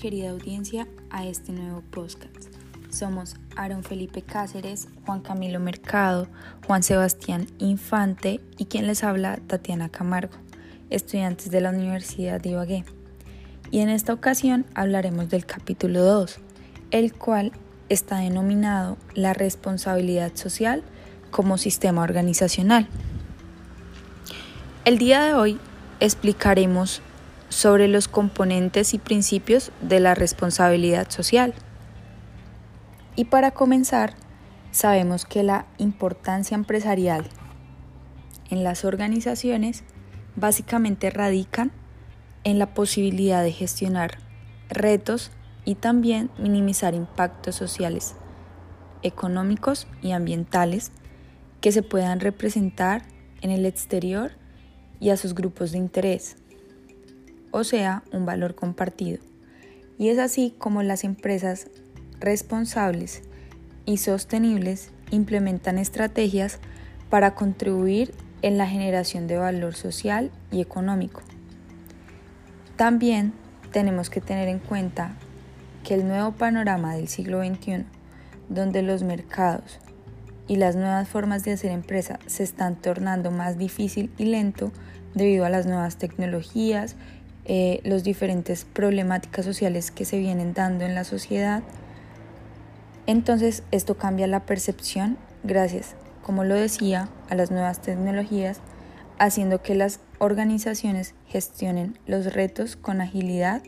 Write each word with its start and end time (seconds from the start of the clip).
Querida 0.00 0.30
audiencia 0.30 0.88
a 1.10 1.26
este 1.26 1.52
nuevo 1.52 1.82
podcast. 1.90 2.54
Somos 2.88 3.36
Aaron 3.54 3.84
Felipe 3.84 4.22
Cáceres, 4.22 4.88
Juan 5.04 5.20
Camilo 5.20 5.60
Mercado, 5.60 6.26
Juan 6.66 6.82
Sebastián 6.82 7.46
Infante 7.58 8.40
y 8.56 8.64
quien 8.64 8.86
les 8.86 9.04
habla 9.04 9.36
Tatiana 9.46 9.90
Camargo, 9.90 10.32
estudiantes 10.88 11.50
de 11.50 11.60
la 11.60 11.68
Universidad 11.68 12.40
de 12.40 12.48
Ibagué. 12.48 12.84
Y 13.70 13.80
en 13.80 13.90
esta 13.90 14.14
ocasión 14.14 14.64
hablaremos 14.74 15.28
del 15.28 15.44
capítulo 15.44 16.02
2, 16.02 16.38
el 16.92 17.12
cual 17.12 17.52
está 17.90 18.20
denominado 18.20 18.96
La 19.12 19.34
responsabilidad 19.34 20.32
social 20.34 20.82
como 21.30 21.58
sistema 21.58 22.00
organizacional. 22.00 22.88
El 24.86 24.96
día 24.96 25.22
de 25.24 25.34
hoy 25.34 25.60
explicaremos 26.00 27.02
sobre 27.50 27.88
los 27.88 28.08
componentes 28.08 28.94
y 28.94 28.98
principios 28.98 29.72
de 29.82 30.00
la 30.00 30.14
responsabilidad 30.14 31.10
social. 31.10 31.52
Y 33.16 33.26
para 33.26 33.50
comenzar, 33.50 34.14
sabemos 34.70 35.26
que 35.26 35.42
la 35.42 35.66
importancia 35.76 36.54
empresarial 36.54 37.26
en 38.50 38.64
las 38.64 38.84
organizaciones 38.84 39.82
básicamente 40.36 41.10
radican 41.10 41.72
en 42.44 42.58
la 42.58 42.72
posibilidad 42.72 43.42
de 43.42 43.52
gestionar 43.52 44.18
retos 44.68 45.32
y 45.64 45.74
también 45.74 46.30
minimizar 46.38 46.94
impactos 46.94 47.56
sociales, 47.56 48.14
económicos 49.02 49.88
y 50.02 50.12
ambientales 50.12 50.92
que 51.60 51.72
se 51.72 51.82
puedan 51.82 52.20
representar 52.20 53.02
en 53.42 53.50
el 53.50 53.66
exterior 53.66 54.32
y 55.00 55.10
a 55.10 55.16
sus 55.16 55.34
grupos 55.34 55.72
de 55.72 55.78
interés 55.78 56.36
o 57.50 57.64
sea, 57.64 58.02
un 58.12 58.26
valor 58.26 58.54
compartido. 58.54 59.18
Y 59.98 60.08
es 60.08 60.18
así 60.18 60.54
como 60.58 60.82
las 60.82 61.04
empresas 61.04 61.68
responsables 62.20 63.22
y 63.86 63.98
sostenibles 63.98 64.92
implementan 65.10 65.78
estrategias 65.78 66.58
para 67.08 67.34
contribuir 67.34 68.14
en 68.42 68.56
la 68.56 68.66
generación 68.66 69.26
de 69.26 69.36
valor 69.36 69.74
social 69.74 70.30
y 70.50 70.60
económico. 70.60 71.22
También 72.76 73.32
tenemos 73.72 74.08
que 74.08 74.20
tener 74.20 74.48
en 74.48 74.58
cuenta 74.58 75.16
que 75.84 75.94
el 75.94 76.06
nuevo 76.06 76.32
panorama 76.32 76.94
del 76.94 77.08
siglo 77.08 77.44
XXI, 77.44 77.84
donde 78.48 78.82
los 78.82 79.02
mercados 79.02 79.80
y 80.48 80.56
las 80.56 80.76
nuevas 80.76 81.08
formas 81.08 81.44
de 81.44 81.52
hacer 81.52 81.70
empresa 81.70 82.18
se 82.26 82.42
están 82.42 82.76
tornando 82.76 83.30
más 83.30 83.58
difícil 83.58 84.10
y 84.18 84.24
lento 84.24 84.72
debido 85.14 85.44
a 85.44 85.50
las 85.50 85.66
nuevas 85.66 85.96
tecnologías 85.96 86.96
eh, 87.44 87.80
los 87.84 88.04
diferentes 88.04 88.64
problemáticas 88.64 89.44
sociales 89.44 89.90
que 89.90 90.04
se 90.04 90.18
vienen 90.18 90.54
dando 90.54 90.84
en 90.84 90.94
la 90.94 91.04
sociedad. 91.04 91.62
Entonces 93.06 93.62
esto 93.70 93.96
cambia 93.96 94.26
la 94.26 94.46
percepción 94.46 95.18
gracias, 95.42 95.94
como 96.22 96.44
lo 96.44 96.54
decía, 96.54 97.08
a 97.28 97.34
las 97.34 97.50
nuevas 97.50 97.80
tecnologías, 97.80 98.60
haciendo 99.18 99.62
que 99.62 99.74
las 99.74 100.00
organizaciones 100.18 101.14
gestionen 101.26 101.98
los 102.06 102.32
retos 102.32 102.76
con 102.76 103.00
agilidad, 103.00 103.62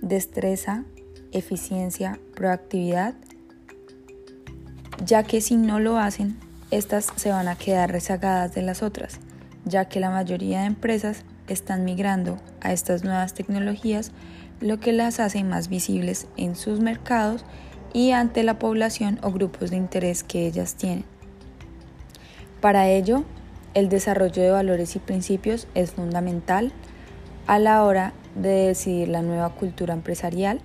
destreza, 0.00 0.84
eficiencia, 1.32 2.18
proactividad, 2.34 3.14
ya 5.04 5.22
que 5.22 5.40
si 5.40 5.56
no 5.56 5.80
lo 5.80 5.98
hacen, 5.98 6.38
estas 6.70 7.12
se 7.16 7.30
van 7.30 7.48
a 7.48 7.56
quedar 7.56 7.90
rezagadas 7.90 8.54
de 8.54 8.62
las 8.62 8.82
otras, 8.82 9.20
ya 9.64 9.86
que 9.86 10.00
la 10.00 10.10
mayoría 10.10 10.60
de 10.60 10.66
empresas 10.66 11.24
están 11.52 11.84
migrando 11.84 12.38
a 12.60 12.72
estas 12.72 13.04
nuevas 13.04 13.34
tecnologías, 13.34 14.12
lo 14.60 14.80
que 14.80 14.92
las 14.92 15.20
hace 15.20 15.44
más 15.44 15.68
visibles 15.68 16.26
en 16.36 16.56
sus 16.56 16.80
mercados 16.80 17.44
y 17.92 18.12
ante 18.12 18.42
la 18.42 18.58
población 18.58 19.18
o 19.22 19.30
grupos 19.30 19.70
de 19.70 19.76
interés 19.76 20.22
que 20.22 20.46
ellas 20.46 20.74
tienen. 20.74 21.04
Para 22.60 22.88
ello, 22.88 23.24
el 23.74 23.88
desarrollo 23.88 24.42
de 24.42 24.50
valores 24.50 24.96
y 24.96 24.98
principios 24.98 25.68
es 25.74 25.92
fundamental 25.92 26.72
a 27.46 27.58
la 27.58 27.84
hora 27.84 28.12
de 28.34 28.66
decidir 28.66 29.08
la 29.08 29.22
nueva 29.22 29.50
cultura 29.50 29.94
empresarial 29.94 30.60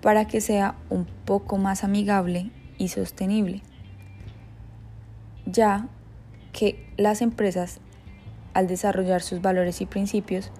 para 0.00 0.26
que 0.26 0.40
sea 0.40 0.74
un 0.90 1.06
poco 1.24 1.58
más 1.58 1.84
amigable 1.84 2.50
y 2.76 2.88
sostenible, 2.88 3.62
ya 5.46 5.88
que 6.52 6.86
las 6.96 7.22
empresas 7.22 7.80
al 8.54 8.66
desarrollar 8.66 9.22
sus 9.22 9.40
valores 9.40 9.80
y 9.80 9.86
principios, 9.86 10.50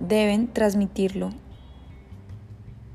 deben 0.00 0.48
transmitirlo 0.48 1.30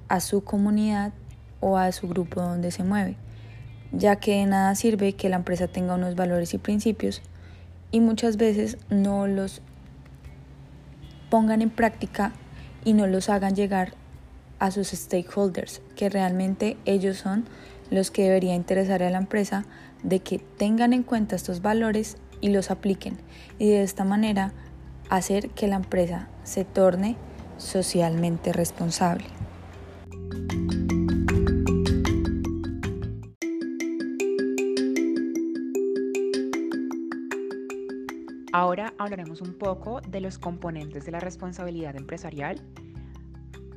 a 0.08 0.20
su 0.20 0.44
comunidad 0.44 1.14
o 1.60 1.78
a 1.78 1.92
su 1.92 2.08
grupo 2.08 2.42
donde 2.42 2.72
se 2.72 2.84
mueve, 2.84 3.18
ya 3.92 4.18
que 4.18 4.38
de 4.38 4.46
nada 4.46 4.76
sirve 4.76 5.14
que 5.14 5.30
la 5.30 5.38
empresa 5.38 5.68
tenga 5.68 5.96
unos 5.96 6.16
valores 6.16 6.54
y 6.54 6.58
principios 6.58 7.22
y 7.92 8.00
muchas 8.00 8.38
veces 8.38 8.78
no 8.90 9.28
los 9.28 9.62
pongan 11.30 11.62
en 11.62 11.70
práctica 11.70 12.34
y 12.84 12.94
no 12.94 13.08
los 13.08 13.30
hagan 13.30 13.56
llegar 13.56 13.94
a 14.60 14.72
sus 14.72 14.90
stakeholders, 14.90 15.82
que 15.96 16.10
realmente 16.10 16.78
ellos 16.86 17.18
son 17.18 17.46
los 17.90 18.12
que 18.12 18.24
debería 18.24 18.54
interesar 18.54 19.02
a 19.04 19.10
la 19.10 19.18
empresa 19.18 19.66
de 20.04 20.20
que 20.20 20.40
tengan 20.40 20.94
en 20.94 21.04
cuenta 21.04 21.36
estos 21.36 21.62
valores 21.62 22.18
y 22.42 22.50
los 22.50 22.72
apliquen 22.72 23.18
y 23.60 23.70
de 23.70 23.84
esta 23.84 24.04
manera 24.04 24.52
hacer 25.10 25.50
que 25.50 25.68
la 25.68 25.76
empresa 25.76 26.28
se 26.44 26.66
torne 26.66 27.16
socialmente 27.58 28.52
responsable. 28.52 29.26
Ahora 38.54 38.94
hablaremos 38.98 39.42
un 39.42 39.54
poco 39.54 40.02
de 40.02 40.20
los 40.20 40.38
componentes 40.38 41.06
de 41.06 41.12
la 41.12 41.22
responsabilidad 41.22 41.96
empresarial. 41.96 42.60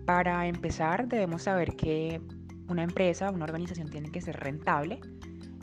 Para 0.05 0.47
empezar, 0.49 1.07
debemos 1.07 1.43
saber 1.43 1.77
que 1.77 2.21
una 2.69 2.83
empresa, 2.83 3.31
una 3.31 3.45
organización 3.45 3.89
tiene 3.89 4.11
que 4.11 4.21
ser 4.21 4.37
rentable. 4.41 5.01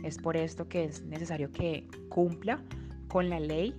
Es 0.02 0.18
por 0.18 0.38
esto 0.38 0.70
que 0.70 0.86
es 0.86 1.04
necesario 1.04 1.52
que 1.52 1.88
cumpla 2.10 2.64
con 3.12 3.30
la 3.30 3.42
ley, 3.42 3.76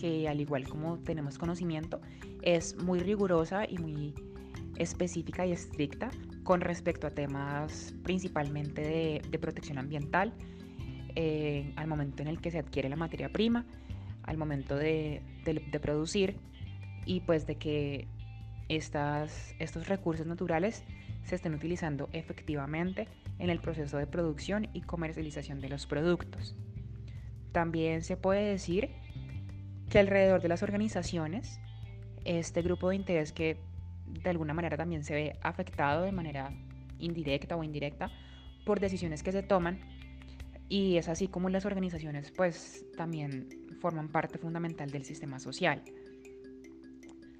que 0.00 0.26
al 0.28 0.40
igual 0.40 0.66
como 0.66 0.98
tenemos 0.98 1.36
conocimiento, 1.36 2.00
es 2.40 2.74
muy 2.76 3.00
rigurosa 3.00 3.66
y 3.68 3.76
muy 3.76 4.14
específica 4.78 5.44
y 5.44 5.52
estricta 5.52 6.10
con 6.42 6.62
respecto 6.62 7.06
a 7.06 7.10
temas 7.10 7.92
principalmente 8.02 9.20
de, 9.30 9.38
protección 9.38 9.76
ambiental, 9.76 10.32
eh, 11.16 11.70
al 11.76 11.86
momento 11.86 12.22
en 12.22 12.28
el 12.28 12.40
que 12.40 12.50
se 12.50 12.58
adquiere 12.58 12.88
la 12.88 12.96
materia 12.96 13.28
prima, 13.28 13.66
al 14.22 14.38
momento 14.38 14.74
de, 14.74 15.22
producir 15.82 16.36
y 17.04 17.20
pues 17.20 17.46
de 17.46 17.56
que 17.56 18.08
estas, 18.70 19.54
estos 19.58 19.86
recursos 19.86 20.26
naturales 20.26 20.82
se 21.24 21.34
estén 21.34 21.52
utilizando 21.52 22.08
efectivamente 22.12 23.06
en 23.38 23.50
el 23.50 23.60
proceso 23.60 23.98
de 23.98 24.06
producción 24.06 24.68
y 24.72 24.80
comercialización 24.80 25.60
de 25.60 25.68
los 25.68 25.86
productos. 25.86 26.56
También 27.52 28.02
se 28.02 28.16
puede 28.16 28.44
decir 28.44 28.90
que 29.90 29.98
alrededor 29.98 30.40
de 30.40 30.48
las 30.48 30.62
organizaciones, 30.62 31.60
este 32.24 32.62
grupo 32.62 32.88
de 32.88 32.96
interés 32.96 33.32
que 33.32 33.58
de 34.06 34.30
alguna 34.30 34.54
manera 34.54 34.76
también 34.76 35.04
se 35.04 35.14
ve 35.14 35.38
afectado 35.42 36.02
de 36.02 36.12
manera 36.12 36.52
indirecta 36.98 37.56
o 37.56 37.64
indirecta 37.64 38.10
por 38.64 38.80
decisiones 38.80 39.22
que 39.22 39.32
se 39.32 39.42
toman 39.42 39.80
y 40.68 40.96
es 40.96 41.08
así 41.08 41.28
como 41.28 41.48
las 41.50 41.66
organizaciones 41.66 42.30
pues 42.30 42.84
también 42.96 43.48
forman 43.80 44.08
parte 44.08 44.38
fundamental 44.38 44.90
del 44.90 45.04
sistema 45.04 45.38
social. 45.38 45.82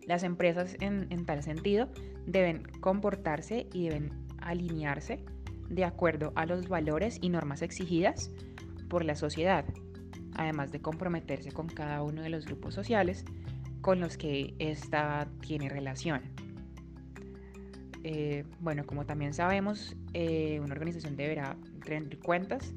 Las 0.07 0.25
empresas 0.25 0.77
en, 0.81 1.07
en 1.11 1.25
tal 1.25 1.43
sentido 1.43 1.89
deben 2.27 2.65
comportarse 2.81 3.69
y 3.73 3.85
deben 3.85 4.11
alinearse 4.39 5.25
de 5.69 5.85
acuerdo 5.85 6.33
a 6.35 6.45
los 6.45 6.69
valores 6.69 7.19
y 7.23 7.29
normas 7.29 7.63
exigidas 7.63 8.31
por 8.89 9.05
la 9.05 9.15
sociedad 9.15 9.65
además 10.35 10.73
de 10.73 10.81
comprometerse 10.81 11.53
con 11.53 11.67
cada 11.67 12.03
uno 12.03 12.23
de 12.23 12.31
los 12.31 12.47
grupos 12.47 12.75
sociales 12.75 13.25
con 13.83 14.01
los 14.01 14.17
que 14.17 14.55
ésta 14.59 15.29
tiene 15.41 15.69
relación. 15.69 16.23
Eh, 18.05 18.45
bueno, 18.61 18.85
como 18.85 19.05
también 19.05 19.35
sabemos, 19.35 19.97
eh, 20.13 20.61
una 20.61 20.73
organización 20.73 21.17
deberá 21.17 21.57
tener 21.85 22.19
cuentas 22.19 22.75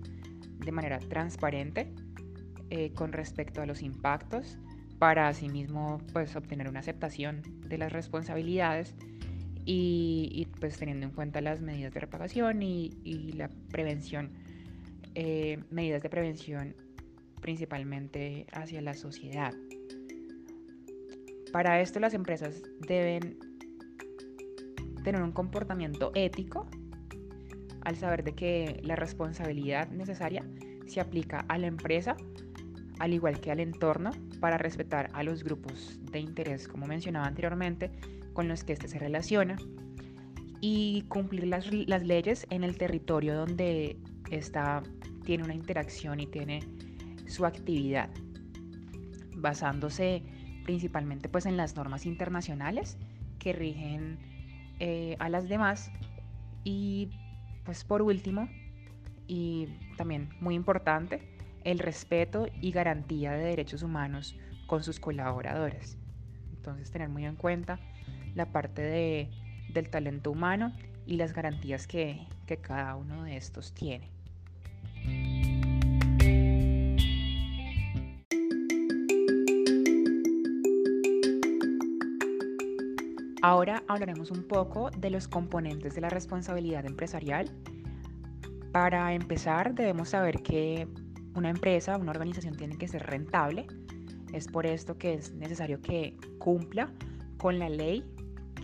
de 0.60 0.72
manera 0.72 1.00
transparente 1.00 1.94
eh, 2.70 2.92
con 2.94 3.12
respecto 3.12 3.62
a 3.62 3.66
los 3.66 3.82
impactos 3.82 4.58
para 5.00 5.28
asimismo 5.28 6.00
pues, 6.14 6.36
obtener 6.36 6.68
una 6.68 6.80
aceptación 6.80 7.42
de 7.68 7.78
las 7.78 7.92
responsabilidades 7.92 8.96
y, 9.68 10.48
pues 10.60 10.78
teniendo 10.78 11.08
en 11.08 11.12
cuenta 11.12 11.42
las 11.42 11.60
medidas 11.60 11.92
de 11.92 12.00
repagación 12.00 12.62
y, 12.62 12.92
y 13.04 13.32
la 13.32 13.50
prevención, 13.72 14.32
medidas 15.72 16.04
de 16.04 16.10
prevención 16.10 16.76
principalmente 17.46 18.48
hacia 18.54 18.82
la 18.82 18.96
sociedad. 18.96 19.54
Para 21.52 21.80
esto 21.80 22.00
las 22.00 22.16
empresas 22.16 22.64
deben 22.88 23.38
tener 25.04 25.22
un 25.22 25.32
comportamiento 25.32 26.12
ético 26.16 26.68
al 27.82 27.98
saber 27.98 28.24
de 28.24 28.34
que 28.34 28.80
la 28.82 28.96
responsabilidad 28.96 29.92
necesaria 29.92 30.44
se 30.88 31.00
aplica 31.00 31.46
a 31.48 31.60
la 31.60 31.68
empresa 31.68 32.18
al 32.98 33.14
igual 33.14 33.40
que 33.40 33.52
al 33.52 33.60
entorno 33.60 34.10
para 34.40 34.58
respetar 34.58 35.12
a 35.14 35.22
los 35.22 35.44
grupos 35.44 36.00
de 36.12 36.22
interés, 36.22 36.68
como 36.68 36.88
mencionaba 36.88 37.28
anteriormente, 37.28 37.92
con 38.34 38.48
los 38.48 38.64
que 38.64 38.74
éste 38.74 38.88
se 38.88 38.98
relaciona 38.98 39.56
y 40.62 41.04
cumplir 41.10 41.46
las, 41.46 41.72
leyes 41.72 42.48
en 42.50 42.64
el 42.64 42.76
territorio 42.76 43.36
donde 43.36 44.00
ésta 44.32 44.82
tiene 45.26 45.44
una 45.44 45.54
interacción 45.54 46.20
y 46.20 46.26
tiene 46.26 46.62
su 47.28 47.46
actividad, 47.46 48.10
basándose 49.36 50.24
principalmente 50.64 51.30
pues 51.30 51.46
en 51.46 51.58
las 51.58 51.76
normas 51.76 52.06
internacionales 52.06 52.98
que 53.40 53.54
rigen 53.54 54.18
eh, 54.80 55.16
a 55.20 55.30
las 55.30 55.48
demás 55.48 55.92
y 56.64 57.10
pues 57.64 57.84
por 57.84 58.02
último 58.02 58.50
y 59.28 59.68
también 59.98 60.30
muy 60.40 60.56
importante 60.56 61.22
el 61.64 61.80
respeto 61.80 62.48
y 62.62 62.72
garantía 62.72 63.32
de 63.34 63.44
derechos 63.44 63.84
humanos 63.84 64.36
con 64.68 64.84
sus 64.84 65.00
colaboradores 65.00 65.98
entonces 66.56 66.90
tener 66.90 67.10
muy 67.10 67.26
en 67.26 67.36
cuenta 67.36 67.80
la 68.34 68.52
parte 68.52 68.82
de, 68.82 69.30
del 69.74 69.90
talento 69.90 70.32
humano 70.32 70.74
y 71.06 71.18
las 71.18 71.34
garantías 71.34 71.86
que, 71.86 72.28
que 72.48 72.58
cada 72.58 72.96
uno 72.96 73.24
de 73.24 73.38
estos 73.38 73.74
tiene. 73.74 74.15
Ahora 83.48 83.84
hablaremos 83.88 84.32
un 84.32 84.48
poco 84.48 84.90
de 84.90 85.12
los 85.12 85.28
componentes 85.28 85.94
de 85.94 86.02
la 86.02 86.10
responsabilidad 86.10 86.84
empresarial. 86.84 87.48
Para 88.72 89.14
empezar, 89.14 89.76
debemos 89.76 90.10
saber 90.10 90.42
que 90.42 90.88
una 91.36 91.52
empresa, 91.52 91.96
una 91.96 92.10
organización 92.10 92.56
tiene 92.56 92.76
que 92.76 92.88
ser 92.88 93.04
rentable. 93.04 93.68
Es 94.34 94.48
por 94.48 94.66
esto 94.66 94.98
que 94.98 95.14
es 95.14 95.32
necesario 95.36 95.80
que 95.80 96.18
cumpla 96.40 96.92
con 97.38 97.60
la 97.60 97.70
ley, 97.70 98.04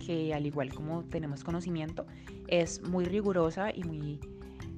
que 0.04 0.34
al 0.34 0.46
igual 0.46 0.74
como 0.74 1.04
tenemos 1.04 1.44
conocimiento, 1.44 2.04
es 2.48 2.82
muy 2.82 3.04
rigurosa 3.04 3.70
y 3.72 3.84
muy 3.84 4.18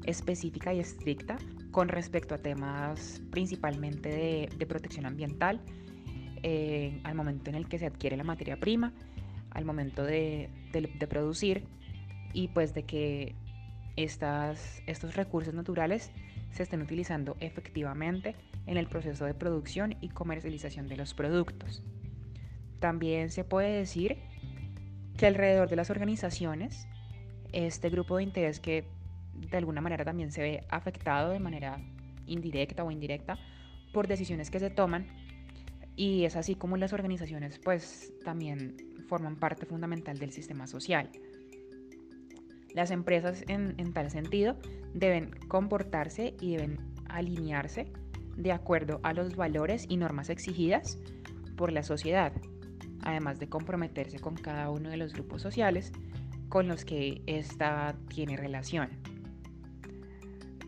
específica 0.03 0.75
y 0.75 0.81
estricta 0.81 1.39
con 1.71 1.89
respecto 1.89 2.35
a 2.35 2.39
temas 2.39 3.23
principalmente 3.31 4.51
de, 4.59 4.67
protección 4.67 5.07
ambiental, 5.07 5.63
eh, 6.43 7.01
al 7.05 7.15
momento 7.15 7.49
en 7.49 7.57
el 7.57 7.67
que 7.69 7.79
se 7.79 7.87
adquiere 7.87 8.19
la 8.19 8.25
materia 8.25 8.61
prima 8.61 8.93
al 9.55 9.65
momento 9.65 10.03
de, 10.03 10.51
producir 11.09 11.65
y 12.33 12.49
pues 12.49 12.75
de 12.75 12.83
que 12.83 13.35
estas, 13.97 14.83
estos 14.87 15.15
recursos 15.15 15.55
naturales 15.55 16.11
se 16.51 16.65
estén 16.65 16.83
utilizando 16.83 17.37
efectivamente 17.41 18.35
en 18.67 18.77
el 18.77 18.87
proceso 18.87 19.25
de 19.25 19.35
producción 19.35 19.97
y 20.01 20.09
comercialización 20.09 20.89
de 20.89 20.97
los 20.97 21.15
productos. 21.15 21.83
También 22.81 23.31
se 23.31 23.45
puede 23.45 23.71
decir 23.71 24.19
que 25.17 25.27
alrededor 25.27 25.69
de 25.69 25.77
las 25.77 25.91
organizaciones, 25.91 26.87
este 27.53 27.89
grupo 27.89 28.17
de 28.17 28.25
interés 28.25 28.61
que 28.61 28.85
de 29.35 29.57
alguna 29.57 29.81
manera 29.81 30.05
también 30.05 30.31
se 30.33 30.43
ve 30.43 30.65
afectado 30.69 31.31
de 31.31 31.41
manera 31.41 31.79
indirecta 32.27 32.85
o 32.85 32.91
indirecta 32.91 33.39
por 33.93 34.09
decisiones 34.09 34.51
que 34.51 34.59
se 34.59 34.71
toman 34.71 35.07
y 35.97 36.25
es 36.25 36.37
así 36.37 36.55
como 36.55 36.77
las 36.77 36.93
organizaciones 36.93 37.59
pues 37.59 38.13
también 38.25 38.94
forman 39.07 39.37
parte 39.37 39.67
fundamental 39.67 40.19
del 40.19 40.33
sistema 40.33 40.67
social. 40.67 41.11
Las 42.75 42.91
empresas 42.91 43.45
en, 43.47 43.93
tal 43.93 44.11
sentido 44.11 44.57
deben 44.95 45.31
comportarse 45.49 46.35
y 46.41 46.57
deben 46.57 46.79
alinearse 47.09 47.93
de 48.37 48.51
acuerdo 48.51 48.99
a 49.05 49.13
los 49.13 49.37
valores 49.37 49.87
y 49.89 49.97
normas 49.97 50.29
exigidas 50.29 50.99
por 51.57 51.71
la 51.71 51.85
sociedad, 51.85 52.33
además 53.03 53.39
de 53.39 53.49
comprometerse 53.49 54.19
con 54.19 54.35
cada 54.35 54.71
uno 54.71 54.91
de 54.91 54.97
los 54.97 55.13
grupos 55.13 55.41
sociales 55.41 55.93
con 56.49 56.67
los 56.67 56.85
que 56.85 57.23
ésta 57.27 57.97
tiene 58.09 58.37
relación. 58.37 58.89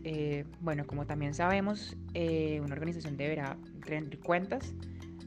Eh, 0.05 0.45
bueno, 0.61 0.87
como 0.87 1.05
también 1.05 1.33
sabemos, 1.33 1.97
eh, 2.13 2.61
una 2.63 2.73
organización 2.73 3.17
deberá 3.17 3.57
tener 3.85 4.17
cuentas 4.19 4.73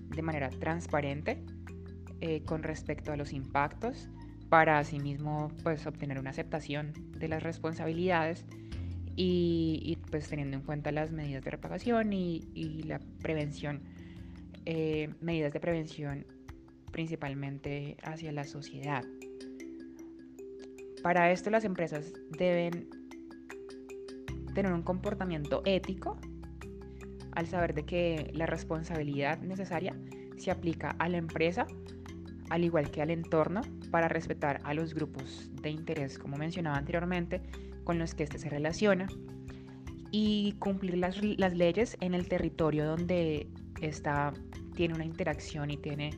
de 0.08 0.22
manera 0.22 0.48
transparente 0.48 1.42
eh, 2.20 2.42
con 2.44 2.62
respecto 2.62 3.12
a 3.12 3.16
los 3.16 3.32
impactos 3.32 4.08
para 4.48 4.78
asimismo 4.78 5.50
pues 5.62 5.86
obtener 5.86 6.18
una 6.18 6.30
aceptación 6.30 6.92
de 7.18 7.28
las 7.28 7.42
responsabilidades 7.42 8.44
y, 9.16 9.98
pues 10.10 10.28
teniendo 10.28 10.56
en 10.56 10.62
cuenta 10.62 10.92
las 10.92 11.12
medidas 11.12 11.44
de 11.44 11.50
reparación 11.50 12.12
y, 12.12 12.82
la 12.84 13.00
prevención, 13.20 13.82
eh, 14.64 15.12
medidas 15.20 15.52
de 15.52 15.60
prevención 15.60 16.26
principalmente 16.90 17.96
hacia 18.02 18.32
la 18.32 18.44
sociedad. 18.44 19.04
Para 21.02 21.30
esto 21.32 21.50
las 21.50 21.64
empresas 21.64 22.12
deben 22.36 22.88
tener 24.54 24.72
un 24.72 24.82
comportamiento 24.82 25.62
ético 25.64 26.18
al 27.32 27.46
saber 27.46 27.74
de 27.74 27.84
que 27.84 28.30
la 28.34 28.46
responsabilidad 28.46 29.40
necesaria 29.40 29.96
se 30.36 30.50
aplica 30.50 30.90
a 30.98 31.08
la 31.08 31.18
empresa 31.18 31.66
al 32.50 32.64
igual 32.64 32.90
que 32.90 33.00
al 33.00 33.10
entorno, 33.10 33.62
para 33.90 34.08
respetar 34.08 34.60
a 34.64 34.74
los 34.74 34.92
grupos 34.92 35.48
de 35.62 35.70
interés, 35.70 36.18
como 36.18 36.36
mencionaba 36.36 36.76
anteriormente, 36.76 37.40
con 37.84 37.98
los 37.98 38.14
que 38.14 38.24
éste 38.24 38.38
se 38.38 38.50
relaciona, 38.50 39.06
y 40.10 40.52
cumplir 40.58 40.98
las, 40.98 41.22
leyes 41.22 41.96
en 42.00 42.14
el 42.14 42.28
territorio 42.28 42.84
donde 42.84 43.48
ésta 43.80 44.32
tiene 44.74 44.94
una 44.94 45.04
interacción 45.04 45.70
y 45.70 45.76
tiene 45.76 46.10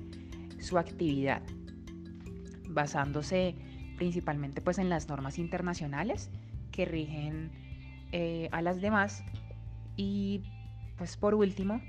su 0.59 0.79
actividad, 0.79 1.43
basándose 2.71 3.55
principalmente 3.97 4.63
pues, 4.63 4.79
en 4.79 4.89
las 4.89 5.09
normas 5.09 5.39
internacionales 5.39 6.31
que 6.71 6.87
rigen 6.87 7.51
eh, 8.13 8.49
a 8.53 8.63
las 8.63 8.81
demás. 8.81 9.23
Y 9.97 10.43
pues 10.97 11.19
por 11.19 11.35
último 11.35 11.83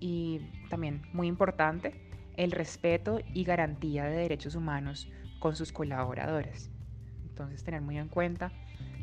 y 0.00 0.40
también 0.68 1.00
muy 1.12 1.28
importante 1.28 2.01
el 2.36 2.52
respeto 2.52 3.20
y 3.32 3.44
garantía 3.44 4.04
de 4.04 4.16
derechos 4.16 4.54
humanos 4.54 5.08
con 5.38 5.56
sus 5.56 5.72
colaboradores. 5.72 6.70
Entonces 7.28 7.64
tener 7.64 7.80
muy 7.80 7.98
en 7.98 8.08
cuenta 8.08 8.52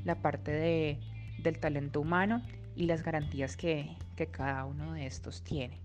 la 0.04 0.22
parte 0.22 0.52
de, 0.52 1.00
del 1.44 1.60
talento 1.60 2.02
humano 2.02 2.42
y 2.76 2.86
las 2.86 3.04
garantías 3.04 3.58
que, 3.58 3.98
que 4.16 4.28
cada 4.28 4.66
uno 4.66 4.94
de 4.94 5.06
estos 5.06 5.44
tiene. 5.44 5.80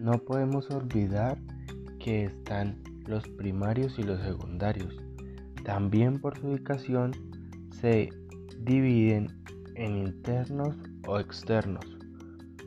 No 0.00 0.18
podemos 0.18 0.70
olvidar 0.70 1.36
que 1.98 2.24
están 2.24 2.80
los 3.06 3.26
primarios 3.28 3.98
y 3.98 4.04
los 4.04 4.20
secundarios. 4.22 4.96
También 5.64 6.20
por 6.20 6.38
su 6.38 6.46
ubicación 6.46 7.12
se 7.80 8.10
dividen 8.58 9.28
en 9.74 9.98
internos 9.98 10.76
o 11.06 11.18
externos 11.18 11.84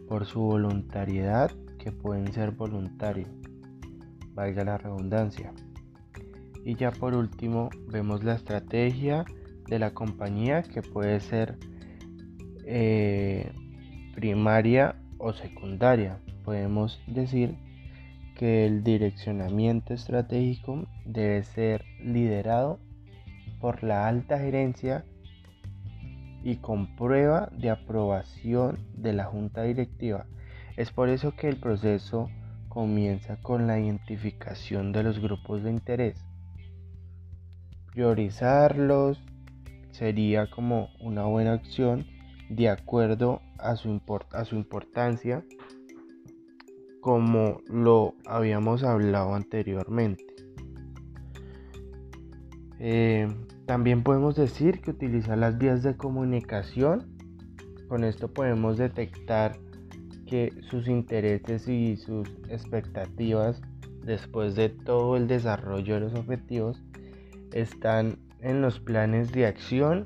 por 0.08 0.26
su 0.26 0.40
voluntariedad 0.40 1.52
que 1.78 1.92
pueden 1.92 2.32
ser 2.34 2.52
voluntarios, 2.52 3.30
valga 4.34 4.64
la 4.64 4.78
redundancia. 4.78 5.54
Y 6.66 6.76
ya 6.76 6.92
por 6.92 7.14
último 7.14 7.70
vemos 7.88 8.24
la 8.24 8.36
estrategia 8.36 9.26
de 9.68 9.80
la 9.80 9.94
compañía 9.94 10.64
que 10.64 10.82
puede 10.82 11.20
ser 11.20 11.58
eh, 12.66 13.52
primaria 14.16 14.96
o 15.18 15.34
secundaria. 15.34 16.20
Podemos 16.44 17.00
decir 17.08 17.56
que 18.36 18.66
el 18.66 18.84
direccionamiento 18.84 19.94
estratégico 19.94 20.88
debe 21.06 21.44
ser 21.44 21.86
liderado 22.04 22.80
por 23.60 23.84
la 23.84 24.08
alta 24.08 24.40
gerencia 24.40 25.06
y 26.44 26.58
con 26.58 26.96
prueba 26.96 27.50
de 27.58 27.70
aprobación 27.70 28.80
de 28.96 29.14
la 29.14 29.26
junta 29.26 29.64
directiva. 29.64 30.26
Es 30.78 30.92
por 30.92 31.10
eso 31.10 31.36
que 31.36 31.50
el 31.50 31.58
proceso 31.58 32.30
comienza 32.70 33.38
con 33.42 33.68
la 33.68 33.80
identificación 33.80 34.92
de 34.92 35.04
los 35.04 35.20
grupos 35.20 35.64
de 35.64 35.72
interés. 35.72 36.24
Priorizarlos 37.92 39.22
sería 39.92 40.50
como 40.50 40.90
una 41.02 41.26
buena 41.26 41.56
opción 41.56 42.06
de 42.50 42.70
acuerdo 42.70 43.42
a 43.58 43.76
su, 43.76 44.02
a 44.32 44.46
su 44.46 44.56
importancia 44.56 45.44
como 47.02 47.62
lo 47.68 48.16
habíamos 48.26 48.84
hablado 48.84 49.36
anteriormente. 49.36 50.39
Eh, 52.80 53.28
también 53.66 54.04
podemos 54.04 54.36
decir 54.36 54.82
que 54.82 54.92
utilizar 54.92 55.38
las 55.38 55.58
vías 55.58 55.84
de 55.84 55.96
comunicación, 55.96 57.08
con 57.88 58.04
esto 58.04 58.34
podemos 58.34 58.78
detectar 58.78 59.58
que 60.26 60.54
sus 60.70 60.88
intereses 60.88 61.68
y 61.68 61.98
sus 61.98 62.30
expectativas 62.50 63.62
después 64.04 64.56
de 64.56 64.70
todo 64.70 65.18
el 65.18 65.28
desarrollo 65.28 65.96
de 65.96 66.00
los 66.00 66.14
objetivos 66.14 66.82
están 67.52 68.20
en 68.40 68.62
los 68.62 68.80
planes 68.80 69.32
de 69.32 69.46
acción 69.46 70.04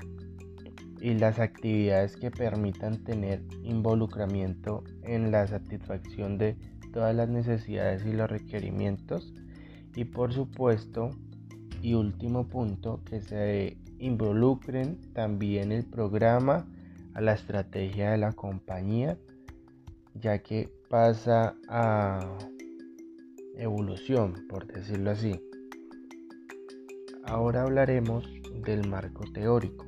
y 1.00 1.14
las 1.14 1.38
actividades 1.38 2.16
que 2.16 2.30
permitan 2.30 3.04
tener 3.04 3.42
involucramiento 3.62 4.82
en 5.02 5.30
la 5.30 5.46
satisfacción 5.46 6.38
de 6.38 6.56
todas 6.92 7.14
las 7.14 7.28
necesidades 7.28 8.04
y 8.06 8.12
los 8.12 8.30
requerimientos. 8.30 9.34
Y 9.94 10.06
por 10.06 10.32
supuesto 10.32 11.10
y 11.84 11.92
último 11.92 12.48
punto 12.48 13.02
que 13.04 13.20
se 13.20 13.76
involucren 13.98 14.98
también 15.12 15.70
el 15.70 15.84
programa 15.84 16.66
a 17.12 17.20
la 17.20 17.34
estrategia 17.34 18.12
de 18.12 18.16
la 18.16 18.32
compañía 18.32 19.18
ya 20.14 20.38
que 20.38 20.72
pasa 20.88 21.56
a 21.68 22.38
evolución 23.56 24.46
por 24.48 24.66
decirlo 24.66 25.10
así. 25.10 25.38
Ahora 27.22 27.62
hablaremos 27.64 28.24
del 28.64 28.88
marco 28.88 29.24
teórico. 29.34 29.84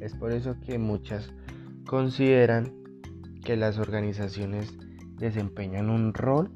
Es 0.00 0.14
por 0.14 0.32
eso 0.32 0.56
que 0.66 0.76
muchas 0.76 1.30
consideran 1.86 2.72
que 3.44 3.56
las 3.56 3.78
organizaciones 3.78 4.74
desempeñan 5.14 5.88
un 5.88 6.14
rol 6.14 6.50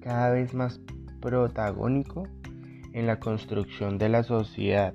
cada 0.00 0.30
vez 0.30 0.52
más 0.52 0.80
protagónico 1.20 2.26
en 2.92 3.06
la 3.06 3.18
construcción 3.20 3.98
de 3.98 4.08
la 4.08 4.22
sociedad 4.22 4.94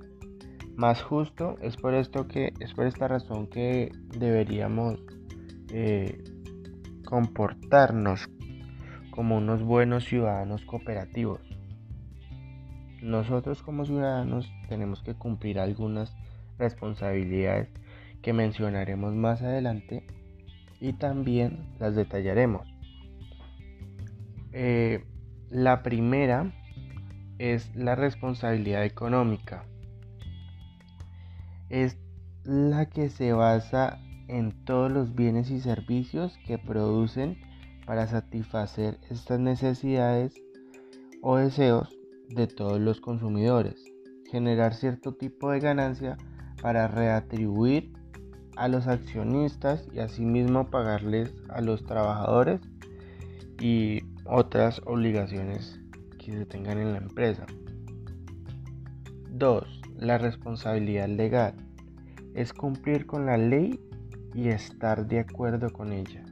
más 0.76 1.02
justo. 1.02 1.58
Es 1.62 1.78
por 1.78 1.94
esto 1.94 2.28
que 2.28 2.54
es 2.60 2.74
por 2.74 2.88
esta 2.88 3.08
razón 3.08 3.48
que 3.48 3.92
deberíamos 4.18 5.00
eh, 5.72 6.24
comportarnos 7.06 8.30
como 9.12 9.38
unos 9.38 9.62
buenos 9.62 10.06
ciudadanos 10.06 10.66
cooperativos. 10.66 11.42
Nosotros 13.02 13.62
como 13.62 13.86
ciudadanos 13.86 14.52
tenemos 14.70 15.04
que 15.04 15.14
cumplir 15.14 15.60
algunas 15.60 16.16
responsabilidades 16.58 17.70
que 18.22 18.34
mencionaremos 18.34 19.14
más 19.14 19.42
adelante 19.42 20.08
y 20.80 20.94
también 20.94 21.76
las 21.80 21.96
detallaremos. 21.96 22.68
Eh, 24.54 25.04
la 25.50 25.84
primera 25.84 26.54
es 27.40 27.76
la 27.76 27.96
responsabilidad 27.96 28.86
económica. 28.86 29.66
Es 31.70 31.98
la 32.44 32.88
que 32.88 33.10
se 33.10 33.34
basa 33.34 34.00
en 34.28 34.52
todos 34.66 34.92
los 34.92 35.16
bienes 35.16 35.50
y 35.50 35.60
servicios 35.60 36.38
que 36.46 36.58
producen 36.58 37.38
para 37.86 38.08
satisfacer 38.08 39.00
estas 39.10 39.40
necesidades 39.40 40.34
o 41.22 41.38
deseos 41.38 41.90
de 42.30 42.48
todos 42.48 42.80
los 42.80 43.02
consumidores, 43.02 43.84
generar 44.32 44.74
cierto 44.74 45.14
tipo 45.14 45.52
de 45.52 45.60
ganancia 45.60 46.18
para 46.62 46.88
reatribuir 46.88 47.94
a 48.56 48.68
los 48.68 48.88
accionistas 48.88 49.88
y 49.94 50.00
asimismo 50.00 50.70
pagarles 50.70 51.34
a 51.50 51.62
los 51.62 51.86
trabajadores 51.86 52.62
y 53.60 54.02
otras 54.26 54.82
obligaciones 54.86 55.83
que 56.24 56.32
se 56.32 56.46
tengan 56.46 56.78
en 56.78 56.94
la 56.94 57.00
empresa. 57.00 57.46
2. 59.32 59.82
La 59.98 60.18
responsabilidad 60.18 61.08
legal 61.08 61.56
es 62.34 62.54
cumplir 62.54 63.06
con 63.06 63.26
la 63.26 63.38
ley 63.38 63.80
y 64.34 64.50
estar 64.50 65.08
de 65.08 65.20
acuerdo 65.20 65.72
con 65.72 65.92
ella. 65.92 66.24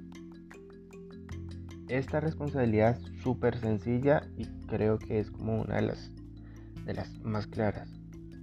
Esta 1.87 2.19
responsabilidad 2.19 2.97
es 2.97 3.21
súper 3.21 3.57
sencilla 3.57 4.23
y 4.37 4.45
creo 4.67 4.97
que 4.97 5.19
es 5.19 5.29
como 5.29 5.61
una 5.61 5.75
de 5.75 5.81
las, 5.81 6.11
de 6.85 6.93
las 6.93 7.19
más 7.19 7.47
claras. 7.47 7.89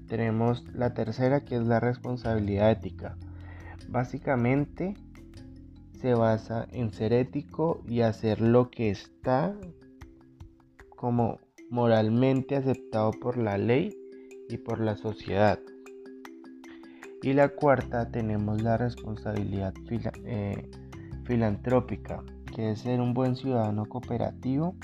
Tenemos 0.07 0.65
la 0.75 0.95
tercera 0.95 1.45
que 1.45 1.57
es 1.57 1.63
la 1.63 1.81
responsabilidad 1.81 2.71
ética 2.71 3.17
básicamente 3.89 4.95
se 6.01 6.15
basa 6.15 6.69
en 6.71 6.93
ser 6.93 7.13
ético 7.13 7.83
y 7.89 8.03
hacer 8.03 8.41
lo 8.41 8.71
que 8.71 8.91
está 8.91 9.57
como 10.99 11.39
moralmente 11.71 12.57
aceptado 12.57 13.13
por 13.13 13.39
la 13.39 13.57
ley 13.57 13.97
y 14.49 14.59
por 14.59 14.81
la 14.81 14.97
sociedad. 14.97 15.59
Y 17.23 17.33
la 17.33 17.49
cuarta 17.49 18.11
tenemos 18.11 18.63
la 18.63 18.77
responsabilidad 18.77 19.75
eh, 20.25 20.71
filantrópica, 21.25 22.23
que 22.55 22.73
es 22.73 22.81
ser 22.81 23.01
un 23.01 23.15
buen 23.15 23.37
ciudadano 23.37 23.87
cooperativo, 23.87 24.75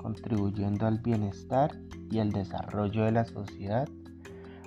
contribuyendo 0.00 0.86
al 0.86 0.98
bienestar 1.00 1.78
y 2.10 2.18
al 2.18 2.32
desarrollo 2.32 3.04
de 3.04 3.12
la 3.12 3.24
sociedad 3.24 3.88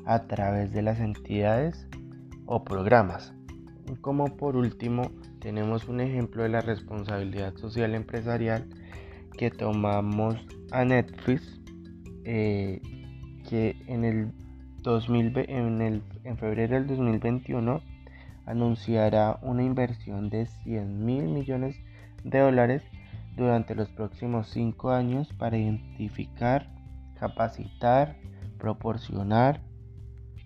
a 0.05 0.27
través 0.27 0.71
de 0.71 0.81
las 0.81 0.99
entidades 0.99 1.87
o 2.45 2.63
programas 2.63 3.33
como 4.01 4.37
por 4.37 4.55
último 4.55 5.11
tenemos 5.39 5.87
un 5.87 6.01
ejemplo 6.01 6.43
de 6.43 6.49
la 6.49 6.61
responsabilidad 6.61 7.55
social 7.55 7.95
empresarial 7.95 8.67
que 9.37 9.51
tomamos 9.51 10.35
a 10.71 10.83
Netflix 10.83 11.61
eh, 12.25 12.81
que 13.47 13.77
en 13.87 14.03
el, 14.03 14.33
2000, 14.81 15.37
en, 15.47 15.81
el 15.81 16.03
en 16.23 16.37
febrero 16.37 16.75
del 16.75 16.87
2021 16.87 17.81
anunciará 18.45 19.39
una 19.41 19.63
inversión 19.63 20.29
de 20.29 20.45
100 20.45 21.05
mil 21.05 21.25
millones 21.25 21.75
de 22.23 22.39
dólares 22.39 22.83
durante 23.35 23.75
los 23.75 23.89
próximos 23.89 24.49
cinco 24.49 24.91
años 24.91 25.31
para 25.33 25.57
identificar, 25.57 26.69
capacitar, 27.19 28.17
proporcionar 28.57 29.61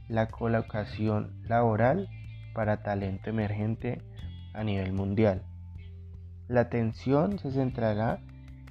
la 0.09 0.27
colocación 0.27 1.41
laboral 1.47 2.09
para 2.53 2.83
talento 2.83 3.29
emergente 3.29 4.01
a 4.53 4.63
nivel 4.63 4.91
mundial. 4.91 5.43
La 6.47 6.61
atención 6.61 7.39
se 7.39 7.51
centrará 7.51 8.21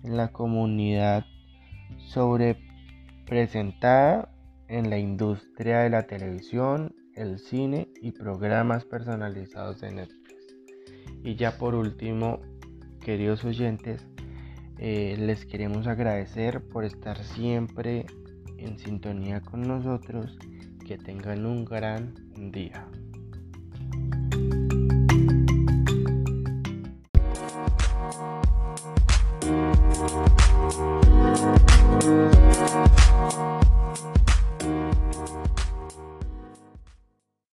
en 0.03 0.17
la 0.17 0.29
comunidad 0.29 1.25
sobre 1.99 2.57
presentada 3.27 4.33
en 4.69 4.89
la 4.89 4.99
industria 4.99 5.81
de 5.81 5.91
la 5.91 6.07
televisión, 6.07 6.95
el 7.15 7.39
cine 7.39 7.89
y 8.01 8.13
programas 8.13 8.85
personalizados 8.85 9.81
de 9.81 9.93
Netflix. 9.93 10.57
Y 11.23 11.35
ya 11.35 11.59
por 11.59 11.75
último, 11.75 12.41
queridos 13.01 13.45
oyentes, 13.45 14.07
eh, 14.79 15.17
les 15.19 15.45
queremos 15.45 15.87
agradecer 15.87 16.67
por 16.69 16.85
estar 16.85 17.19
siempre 17.19 18.07
en 18.57 18.79
sintonía 18.79 19.41
con 19.41 19.63
nosotros. 19.63 20.39
Que 20.87 20.99
tengan 20.99 21.47
un 21.47 21.65
gran 21.65 22.15
día. 22.51 22.89